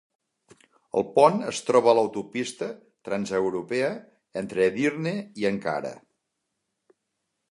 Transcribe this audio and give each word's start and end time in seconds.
El 0.99 1.03
pont 1.17 1.35
es 1.49 1.59
troba 1.67 1.91
a 1.91 1.93
l'autopista 1.97 2.69
transeuropea 3.09 3.91
entre 4.43 4.65
Edirne 4.71 5.13
i 5.43 5.47
Ankara. 5.53 5.95